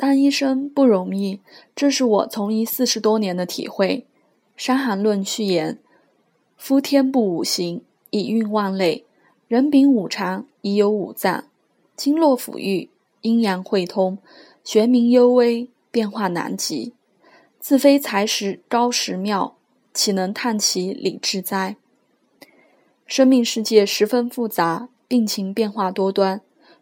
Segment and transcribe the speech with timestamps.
[0.00, 1.40] 当医生不容易，
[1.76, 4.06] 这是我从医四十多年的体会。
[4.62, 5.78] 《伤寒论》序言：
[6.56, 9.04] 夫天不五行，以运万类；
[9.46, 11.44] 人禀五常，以有五脏。
[11.96, 12.88] 经络抚育，
[13.20, 14.16] 阴阳会通，
[14.64, 16.94] 玄冥幽微，变化难极。
[17.58, 19.54] 自非才识高识妙，
[19.92, 21.76] 岂能探其理之哉？
[23.04, 26.40] 生命世界十分复杂，病情变化多端，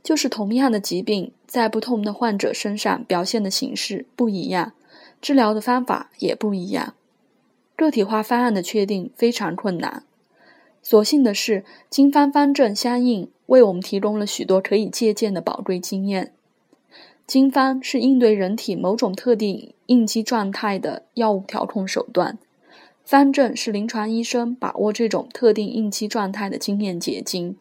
[0.08, 1.32] 就是同样的疾病。
[1.46, 4.72] 在不同的患者身上表现的形式不一样，
[5.20, 6.94] 治疗的方法也不一样，
[7.76, 10.04] 个体化方案的确定非常困难。
[10.82, 16.32] 所幸的是，经方方正相应，为我们提供了许多可以借鉴的宝贵经验。
[17.26, 22.38] 经方是应对人体某种特定应激状态的药物调控手段，
[23.04, 27.58] 方正是临床医生把握这种特定应激状态的经验结晶。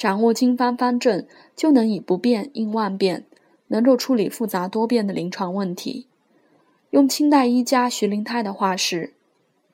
[0.00, 3.26] 掌握经方方正，就能以不变应万变，
[3.66, 6.06] 能够处理复杂多变的临床问题。
[6.88, 9.12] 用清代医家徐灵泰的话是：“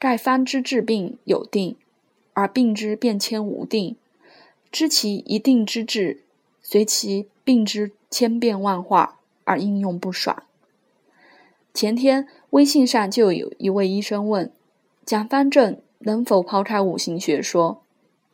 [0.01, 1.77] 盖方之治病有定，
[2.33, 3.95] 而病之变迁无定。
[4.73, 6.23] 知其一定之治，
[6.61, 10.43] 随其病之千变万化而应用不爽。”
[11.73, 14.51] 前天微信上就有一位医生问
[15.07, 17.83] ：“讲方正能否抛开五行学说？”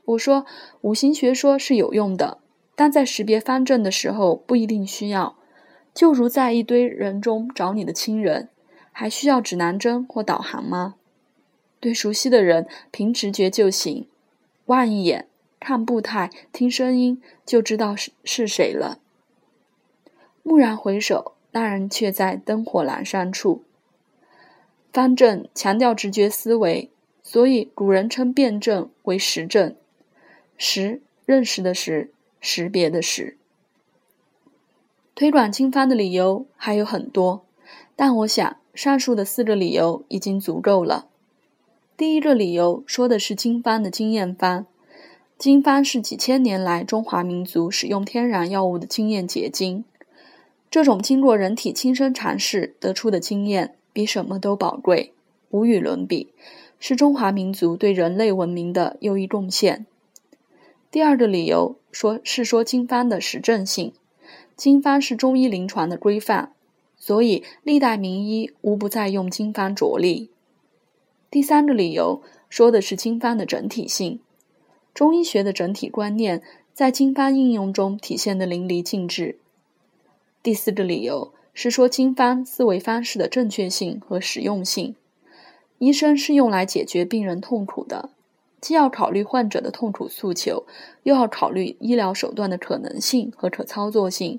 [0.04, 0.44] 我说，
[0.80, 2.38] 五行学说是有用的，
[2.74, 5.36] 但在识别方正的时候不一定需要。
[5.94, 8.48] 就如在一堆人中找你的亲人，
[8.90, 10.96] 还需要指南针或导航吗？
[11.78, 14.08] 对熟悉的人，凭直觉就行，
[14.66, 15.28] 望一眼、
[15.60, 18.98] 看步态、听声音，就知道是是谁了。
[20.42, 23.62] 蓦然回首，那人却在灯火阑珊处。
[24.92, 26.90] 方正强调直觉思维，
[27.22, 29.76] 所以古人称辩证为实证。
[30.64, 33.36] 识认识的识，识别的识。
[35.12, 37.44] 推广经方的理由还有很多，
[37.96, 41.08] 但我想上述的四个理由已经足够了。
[41.96, 44.64] 第一个理由说的是经方的经验方，
[45.36, 49.84] 经方是几千年来中华民族使用天然药物的经验结晶。
[50.70, 55.12] 这种经过人体亲身尝试得出的经验，比什么都宝贵，
[55.50, 56.32] 无与伦比，
[56.78, 59.86] 是中华民族对人类文明的又一贡献。
[60.92, 63.94] 第二个理由说是说经方的实证性，
[64.56, 66.52] 经方是中医临床的规范，
[66.98, 70.28] 所以历代名医无不在用经方着力。
[71.30, 72.20] 第三个理由
[72.50, 74.20] 说的是经方的整体性，
[74.92, 76.42] 中医学的整体观念
[76.74, 79.38] 在经方应用中体现的淋漓尽致。
[80.42, 84.94] 第四个理由是说经方思维方式的正确性和实用性，
[85.78, 88.10] 医生是用来解决病人痛苦的。
[88.62, 90.64] 既要考虑患者的痛苦诉求，
[91.02, 94.38] 又要考虑医疗手段的可能性和可操作性。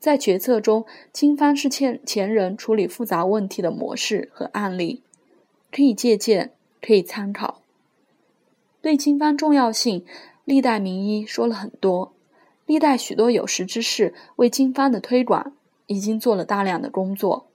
[0.00, 5.02] 在决策中，经方是前前人处理复杂问题的模式和案例，
[5.70, 7.60] 可以借鉴，可以参考。
[8.80, 10.06] 对经方重要性，
[10.46, 12.14] 历代名医说了很多，
[12.64, 15.52] 历代许多有识之士为经方的推广
[15.86, 17.46] 已经做了大量的工作。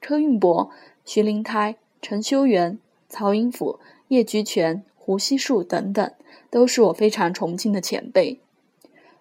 [0.00, 0.70] 柯运伯、
[1.04, 2.78] 徐灵胎、陈修元、
[3.10, 3.78] 曹英甫。
[4.08, 6.12] 叶菊泉、胡锡树等等，
[6.50, 8.40] 都是我非常崇敬的前辈。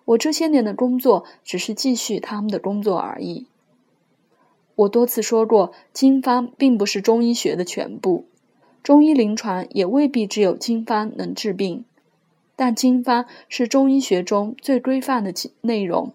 [0.06, 3.48] 我这些年的工作，只是继续他们的工作而已。
[4.76, 8.26] 我多次说过，经方并不是中医学的全部，
[8.84, 11.86] 中医临床也未必只有经方能治病。
[12.58, 16.14] 但经方是中医学中最规范的内容，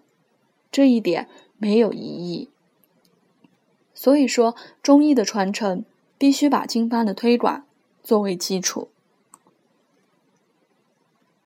[0.71, 1.27] 这一点
[1.57, 2.49] 没有疑义。
[3.93, 5.83] 所以说，中医的传承
[6.17, 7.65] 必须把经方的推广。
[8.03, 8.89] 作为基础。